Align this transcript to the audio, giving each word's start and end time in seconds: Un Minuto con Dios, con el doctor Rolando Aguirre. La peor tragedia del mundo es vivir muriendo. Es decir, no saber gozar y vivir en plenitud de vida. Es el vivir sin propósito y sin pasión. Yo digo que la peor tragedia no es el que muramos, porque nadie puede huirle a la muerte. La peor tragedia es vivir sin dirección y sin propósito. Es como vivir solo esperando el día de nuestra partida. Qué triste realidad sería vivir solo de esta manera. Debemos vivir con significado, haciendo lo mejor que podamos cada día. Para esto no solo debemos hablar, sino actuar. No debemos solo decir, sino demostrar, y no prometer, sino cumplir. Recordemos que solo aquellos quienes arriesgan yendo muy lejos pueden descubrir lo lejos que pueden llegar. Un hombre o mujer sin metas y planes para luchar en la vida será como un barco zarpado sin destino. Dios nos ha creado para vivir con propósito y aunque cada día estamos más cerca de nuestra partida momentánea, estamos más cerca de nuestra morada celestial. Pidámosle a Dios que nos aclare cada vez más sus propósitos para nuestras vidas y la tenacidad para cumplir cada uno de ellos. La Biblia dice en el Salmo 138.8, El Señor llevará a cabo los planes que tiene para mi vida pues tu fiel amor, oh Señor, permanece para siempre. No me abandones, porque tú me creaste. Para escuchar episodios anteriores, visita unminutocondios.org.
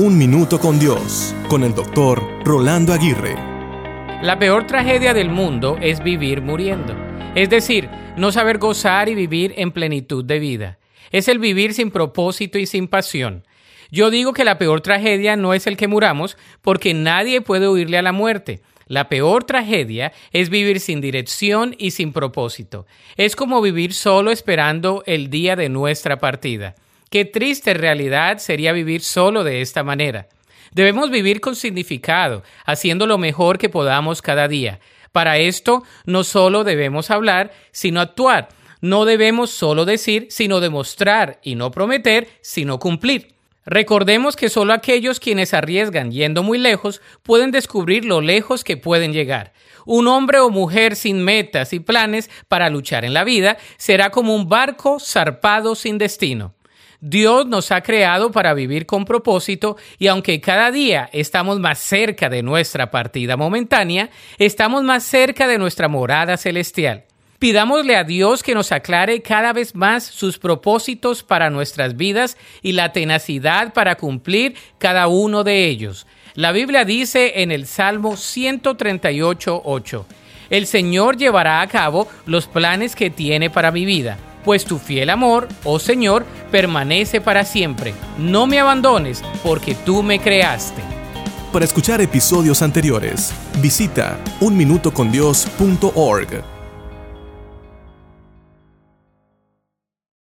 Un 0.00 0.16
Minuto 0.16 0.60
con 0.60 0.78
Dios, 0.78 1.34
con 1.48 1.64
el 1.64 1.74
doctor 1.74 2.22
Rolando 2.44 2.92
Aguirre. 2.92 3.34
La 4.22 4.38
peor 4.38 4.64
tragedia 4.64 5.12
del 5.12 5.28
mundo 5.28 5.76
es 5.80 6.04
vivir 6.04 6.40
muriendo. 6.40 6.94
Es 7.34 7.50
decir, 7.50 7.88
no 8.16 8.30
saber 8.30 8.58
gozar 8.58 9.08
y 9.08 9.16
vivir 9.16 9.54
en 9.56 9.72
plenitud 9.72 10.24
de 10.24 10.38
vida. 10.38 10.78
Es 11.10 11.26
el 11.26 11.40
vivir 11.40 11.74
sin 11.74 11.90
propósito 11.90 12.60
y 12.60 12.66
sin 12.66 12.86
pasión. 12.86 13.44
Yo 13.90 14.10
digo 14.10 14.32
que 14.32 14.44
la 14.44 14.56
peor 14.56 14.82
tragedia 14.82 15.34
no 15.34 15.52
es 15.52 15.66
el 15.66 15.76
que 15.76 15.88
muramos, 15.88 16.36
porque 16.62 16.94
nadie 16.94 17.40
puede 17.40 17.68
huirle 17.68 17.98
a 17.98 18.02
la 18.02 18.12
muerte. 18.12 18.60
La 18.86 19.08
peor 19.08 19.42
tragedia 19.42 20.12
es 20.32 20.48
vivir 20.48 20.78
sin 20.78 21.00
dirección 21.00 21.74
y 21.76 21.90
sin 21.90 22.12
propósito. 22.12 22.86
Es 23.16 23.34
como 23.34 23.60
vivir 23.60 23.92
solo 23.92 24.30
esperando 24.30 25.02
el 25.06 25.28
día 25.28 25.56
de 25.56 25.68
nuestra 25.68 26.20
partida. 26.20 26.76
Qué 27.10 27.24
triste 27.24 27.72
realidad 27.72 28.38
sería 28.38 28.72
vivir 28.72 29.02
solo 29.02 29.42
de 29.42 29.62
esta 29.62 29.82
manera. 29.82 30.28
Debemos 30.72 31.10
vivir 31.10 31.40
con 31.40 31.56
significado, 31.56 32.42
haciendo 32.66 33.06
lo 33.06 33.16
mejor 33.16 33.56
que 33.56 33.70
podamos 33.70 34.20
cada 34.20 34.46
día. 34.46 34.80
Para 35.12 35.38
esto 35.38 35.84
no 36.04 36.22
solo 36.22 36.64
debemos 36.64 37.10
hablar, 37.10 37.52
sino 37.72 38.00
actuar. 38.00 38.48
No 38.82 39.06
debemos 39.06 39.50
solo 39.50 39.86
decir, 39.86 40.26
sino 40.30 40.60
demostrar, 40.60 41.40
y 41.42 41.54
no 41.54 41.70
prometer, 41.70 42.28
sino 42.42 42.78
cumplir. 42.78 43.34
Recordemos 43.64 44.36
que 44.36 44.48
solo 44.50 44.72
aquellos 44.72 45.18
quienes 45.18 45.52
arriesgan 45.52 46.12
yendo 46.12 46.42
muy 46.42 46.58
lejos 46.58 47.00
pueden 47.22 47.50
descubrir 47.50 48.04
lo 48.04 48.20
lejos 48.20 48.64
que 48.64 48.76
pueden 48.76 49.12
llegar. 49.12 49.52
Un 49.84 50.08
hombre 50.08 50.40
o 50.40 50.50
mujer 50.50 50.94
sin 50.94 51.22
metas 51.24 51.72
y 51.72 51.80
planes 51.80 52.30
para 52.48 52.70
luchar 52.70 53.04
en 53.04 53.14
la 53.14 53.24
vida 53.24 53.56
será 53.78 54.10
como 54.10 54.34
un 54.34 54.48
barco 54.48 55.00
zarpado 55.00 55.74
sin 55.74 55.98
destino. 55.98 56.54
Dios 57.00 57.46
nos 57.46 57.70
ha 57.70 57.82
creado 57.82 58.32
para 58.32 58.54
vivir 58.54 58.84
con 58.84 59.04
propósito 59.04 59.76
y 59.98 60.08
aunque 60.08 60.40
cada 60.40 60.72
día 60.72 61.08
estamos 61.12 61.60
más 61.60 61.78
cerca 61.78 62.28
de 62.28 62.42
nuestra 62.42 62.90
partida 62.90 63.36
momentánea, 63.36 64.10
estamos 64.38 64.82
más 64.82 65.04
cerca 65.04 65.46
de 65.46 65.58
nuestra 65.58 65.86
morada 65.86 66.36
celestial. 66.36 67.04
Pidámosle 67.38 67.94
a 67.94 68.02
Dios 68.02 68.42
que 68.42 68.56
nos 68.56 68.72
aclare 68.72 69.22
cada 69.22 69.52
vez 69.52 69.76
más 69.76 70.02
sus 70.02 70.38
propósitos 70.38 71.22
para 71.22 71.50
nuestras 71.50 71.96
vidas 71.96 72.36
y 72.62 72.72
la 72.72 72.90
tenacidad 72.90 73.72
para 73.72 73.94
cumplir 73.94 74.56
cada 74.78 75.06
uno 75.06 75.44
de 75.44 75.66
ellos. 75.66 76.04
La 76.34 76.50
Biblia 76.50 76.84
dice 76.84 77.42
en 77.42 77.52
el 77.52 77.68
Salmo 77.68 78.14
138.8, 78.14 80.04
El 80.50 80.66
Señor 80.66 81.16
llevará 81.16 81.60
a 81.60 81.68
cabo 81.68 82.08
los 82.26 82.48
planes 82.48 82.96
que 82.96 83.08
tiene 83.08 83.50
para 83.50 83.70
mi 83.70 83.84
vida 83.84 84.18
pues 84.44 84.64
tu 84.64 84.78
fiel 84.78 85.10
amor, 85.10 85.48
oh 85.64 85.78
Señor, 85.78 86.24
permanece 86.50 87.20
para 87.20 87.44
siempre. 87.44 87.94
No 88.18 88.46
me 88.46 88.58
abandones, 88.58 89.22
porque 89.42 89.74
tú 89.74 90.02
me 90.02 90.20
creaste. 90.20 90.82
Para 91.52 91.64
escuchar 91.64 92.00
episodios 92.00 92.62
anteriores, 92.62 93.32
visita 93.60 94.18
unminutocondios.org. 94.40 96.57